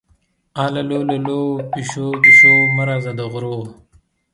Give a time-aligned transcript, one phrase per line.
[0.63, 1.41] اللو للو،
[1.71, 3.57] پیشو-پیشو مه راځه د غرو